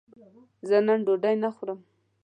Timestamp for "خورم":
1.55-1.79